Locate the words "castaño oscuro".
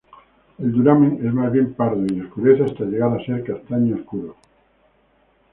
3.43-4.35